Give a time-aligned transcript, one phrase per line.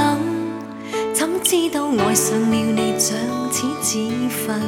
[1.15, 3.17] 怎知道爱上了你像
[3.51, 4.61] 似纸份，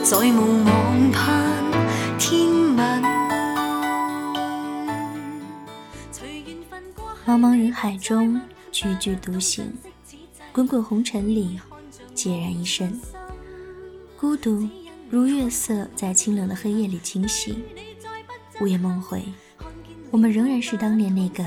[0.04, 1.65] 再无望盼。
[7.28, 8.42] 茫茫人海中，
[8.72, 9.66] 踽踽独行；
[10.52, 11.60] 滚滚红尘里，
[12.16, 13.00] 孑然一身。
[14.20, 14.68] 孤独
[15.08, 17.56] 如月色，在清冷的黑夜里清泻。
[18.60, 19.22] 午夜梦回，
[20.10, 21.46] 我们仍然是当年那个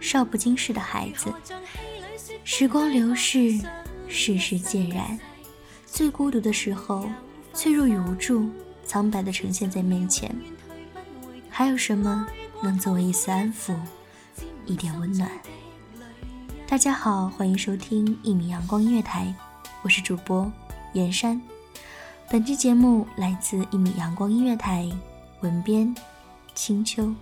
[0.00, 1.32] 少不经事的孩子。
[2.42, 3.60] 时光流逝，
[4.08, 5.16] 世事渐然，
[5.86, 7.08] 最孤独的时候，
[7.54, 8.50] 脆弱与无助。
[8.88, 10.34] 苍白的呈现在面前，
[11.50, 12.26] 还有什么
[12.62, 13.76] 能作为一丝安抚、
[14.64, 15.28] 一点温暖？
[16.66, 19.32] 大家好，欢迎收听一米阳光音乐台，
[19.82, 20.50] 我是主播
[20.94, 21.38] 岩山。
[22.30, 24.90] 本期节目来自一米阳光音乐台，
[25.42, 25.94] 文编
[26.54, 27.14] 青秋。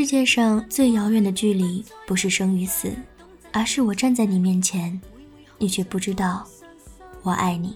[0.00, 2.88] 世界上最遥远的距离，不是生与死，
[3.52, 4.98] 而是我站在你面前，
[5.58, 6.46] 你却不知道
[7.22, 7.74] 我爱你。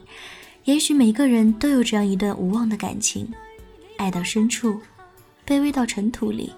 [0.63, 3.29] 也许每个人都有这样一段无望的感情，
[3.99, 4.81] 爱到深处，
[5.45, 6.53] 卑微到尘土里，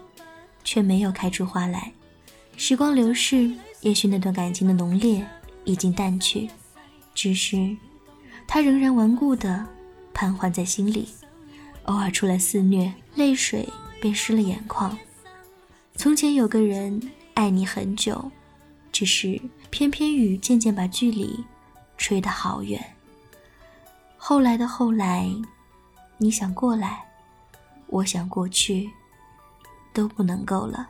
[0.63, 1.91] 却没有开出花来。
[2.57, 3.49] 时光流逝，
[3.81, 5.25] 也许那段感情的浓烈
[5.63, 6.47] 已经淡去，
[7.15, 7.75] 只是
[8.47, 9.65] 它仍然顽固的
[10.13, 11.09] 盘桓在心里，
[11.85, 13.67] 偶尔出来肆虐，泪水
[13.99, 14.95] 便湿了眼眶。
[15.97, 18.29] 从前有个人爱你很久，
[18.91, 21.41] 只是偏偏雨渐渐把距离
[21.97, 22.83] 吹得好远。
[24.17, 25.27] 后来的后来，
[26.17, 27.05] 你想过来，
[27.87, 28.89] 我想过去，
[29.93, 30.89] 都不能够了。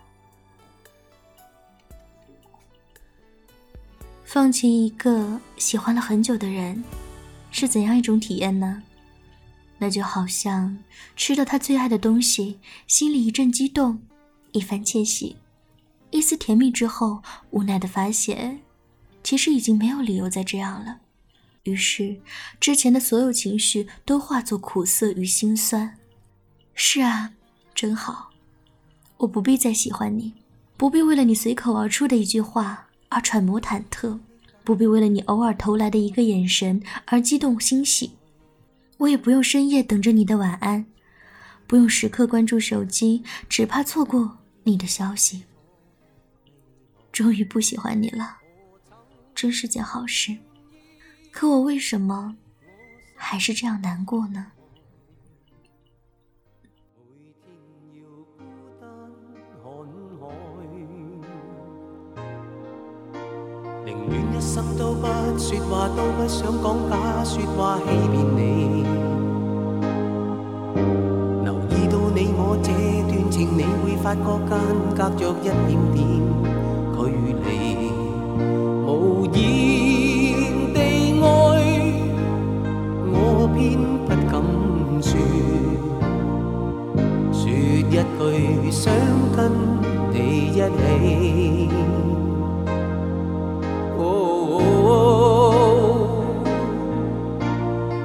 [4.24, 6.84] 放弃一个喜欢了很久的人，
[7.52, 8.82] 是怎样一种体验呢？
[9.78, 10.76] 那就好像
[11.16, 14.02] 吃了他最爱的东西，心里一阵激动。
[14.58, 15.36] 一番窃喜，
[16.12, 18.62] 一丝甜蜜之后，无奈的发现，
[19.22, 21.00] 其实已经没有理由再这样了。
[21.64, 22.16] 于是，
[22.58, 25.98] 之前的所有情绪都化作苦涩与心酸。
[26.74, 27.32] 是啊，
[27.74, 28.30] 真好，
[29.18, 30.34] 我不必再喜欢你，
[30.78, 34.18] 不必为了你随口而出的一句话而揣摩忐忑，
[34.64, 38.12] 不必为了你偶尔投来的一个眼神而激动欣喜，
[39.00, 40.86] 我也不用深夜等着你的晚安，
[41.68, 44.38] 不用时刻关注手机，只怕错过。
[44.68, 45.44] 你的消息，
[47.12, 48.38] 终于不喜欢你了，
[49.36, 50.36] 真是件好事。
[51.32, 52.36] 可我为什么
[53.16, 54.52] 还是这样难过呢？
[73.36, 74.56] 情，你会发觉间
[74.96, 76.04] 隔着一点点
[76.96, 77.92] 距离，
[78.88, 80.80] 无言地
[81.20, 81.62] 爱，
[83.12, 84.42] 我偏不敢
[85.02, 85.20] 说，
[87.34, 88.94] 说一句想
[89.36, 89.52] 跟
[90.14, 91.70] 你一起。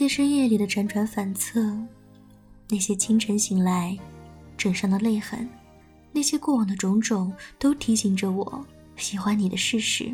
[0.00, 1.60] 在些深夜里的辗转反侧，
[2.70, 3.94] 那些清晨醒来
[4.56, 5.46] 枕上的泪痕，
[6.10, 8.64] 那些过往的种种，都提醒着我
[8.96, 10.10] 喜欢你的事实。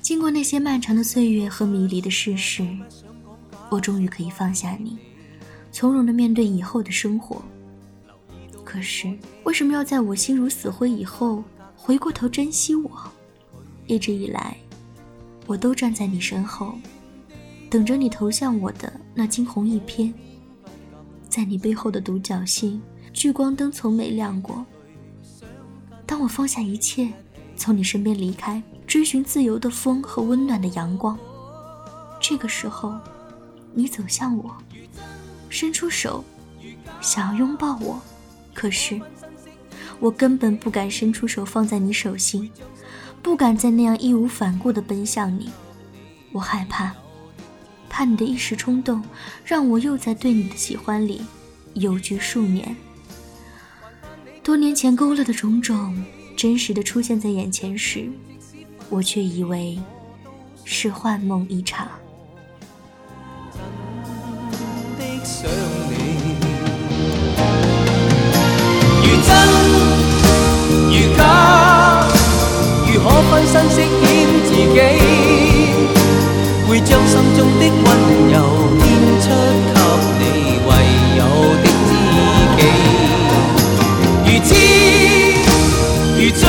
[0.00, 2.64] 经过那些漫长的岁月和迷离的事实，
[3.68, 4.96] 我终于可以放下你，
[5.72, 7.42] 从容的面对以后的生活。
[8.64, 9.12] 可是
[9.42, 11.42] 为什么要在我心如死灰以后
[11.76, 12.88] 回过头珍惜我？
[13.88, 14.56] 一直以来，
[15.48, 16.78] 我都站在你身后。
[17.70, 20.12] 等着你投向我的那惊鸿一瞥，
[21.28, 22.80] 在你背后的独角戏，
[23.12, 24.66] 聚光灯从没亮过。
[26.04, 27.08] 当我放下一切，
[27.56, 31.16] 从你身边离开，追寻自由的风和温暖的阳光，
[32.20, 32.92] 这个时候，
[33.72, 34.52] 你走向我，
[35.48, 36.24] 伸出手，
[37.00, 38.00] 想要拥抱我，
[38.52, 39.00] 可是，
[40.00, 42.50] 我根本不敢伸出手放在你手心，
[43.22, 45.48] 不敢再那样义无反顾地奔向你，
[46.32, 46.90] 我害怕。
[47.90, 49.02] 怕你的一时冲动，
[49.44, 51.20] 让我又在对你的喜欢里，
[51.74, 52.74] 有居数年。
[54.42, 56.02] 多年前勾勒的种种，
[56.36, 58.06] 真实的出现在眼前时，
[58.88, 59.78] 我却以为
[60.64, 61.88] 是幻梦一场。
[76.90, 78.48] 将心中的温柔
[78.80, 79.30] 献出
[80.18, 80.72] 给你唯
[81.18, 81.24] 有
[81.62, 82.66] 的知己
[84.26, 85.40] 如痴
[86.20, 86.48] 如醉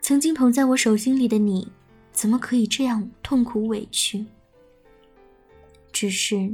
[0.00, 1.70] 曾经捧在我手心里的你，
[2.12, 4.26] 怎么可以这样痛苦委屈？
[5.92, 6.50] 只是，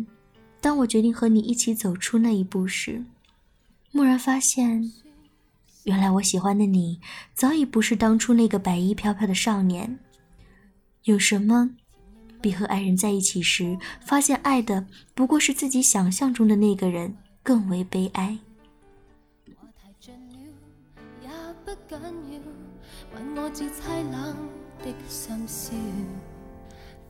[0.60, 3.02] 当我决定和你一起走出那一步时，
[3.92, 4.90] 蓦然发现，
[5.84, 7.00] 原来我喜欢的你
[7.34, 9.98] 早已不是当初那个白衣飘飘的少年。
[11.04, 11.70] 有什么
[12.42, 18.36] 比和爱人在一起时发现爱的不过是自己想象中的那个人更为悲哀？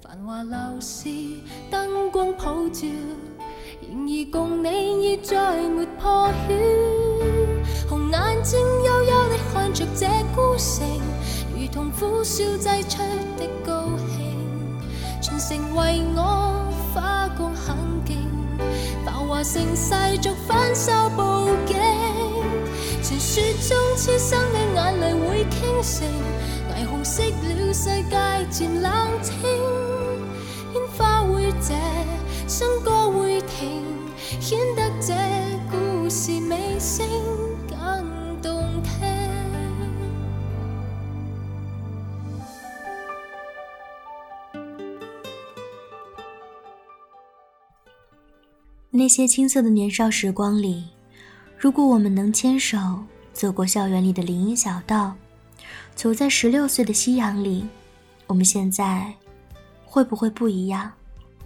[0.04, 1.08] 繁华闹市，
[1.70, 7.88] 灯光普照，然而共你已再没破晓。
[7.88, 10.88] 红眼睛幽幽的看着这孤城，
[11.54, 12.98] 如同苦笑挤出
[13.36, 14.80] 的高兴。
[15.20, 18.18] 全城为我花光狠劲，
[19.04, 21.76] 繁华盛世逐分手布景。
[23.02, 26.08] 传说中痴心的眼泪会倾城，
[26.76, 28.90] 霓虹熄了世界渐冷
[29.22, 29.77] 清。
[31.60, 31.74] 这
[32.46, 33.82] 这歌会停，
[34.40, 34.88] 显得
[35.70, 36.32] 故事
[36.78, 37.08] 声
[48.90, 50.84] 那些青涩的年少时光里，
[51.56, 52.78] 如果我们能牵手
[53.32, 55.14] 走过校园里的林荫小道，
[55.96, 57.66] 走在十六岁的夕阳里，
[58.28, 59.12] 我们现在
[59.84, 60.92] 会不会不一样？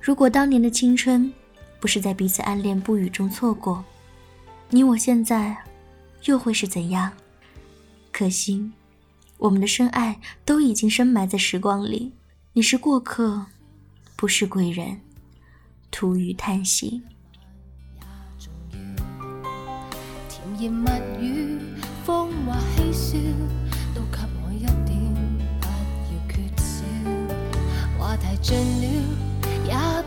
[0.02, 1.32] 如果当年的青春，
[1.78, 3.84] 不是在彼此暗恋不语中错过，
[4.68, 5.56] 你我现在，
[6.24, 7.12] 又会是怎样？
[8.10, 8.68] 可惜，
[9.38, 12.12] 我们的深爱都已经深埋在时光里。
[12.54, 13.46] 你是过客，
[14.16, 15.00] 不是贵人，
[15.92, 17.00] 徒余叹息。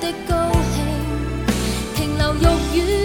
[0.00, 1.16] 的高兴，
[1.96, 2.34] 停留
[2.72, 2.99] 欲语。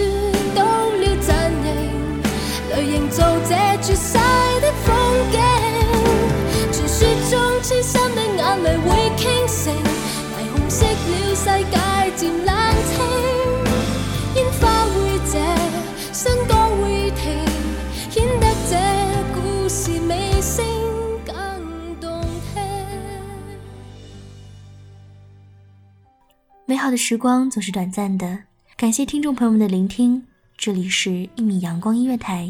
[26.68, 28.38] 美好的时光总是短暂的，
[28.76, 30.20] 感谢听众朋友们的聆听。
[30.56, 32.46] 这里是《一米阳光音乐台》，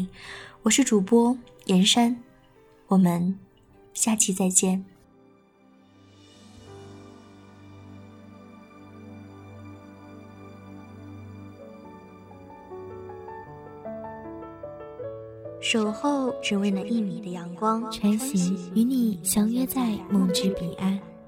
[0.63, 2.17] 我是主播严山，
[2.87, 3.37] 我们
[3.93, 4.83] 下期再见。
[15.61, 20.99] 守候只为那一米的阳光，穿行，与你相约在梦之彼岸。